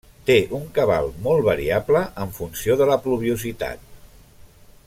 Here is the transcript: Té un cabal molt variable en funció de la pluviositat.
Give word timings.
Té 0.27 0.35
un 0.59 0.63
cabal 0.77 1.09
molt 1.27 1.45
variable 1.49 2.03
en 2.25 2.33
funció 2.39 2.81
de 2.83 2.91
la 2.93 2.99
pluviositat. 3.07 3.89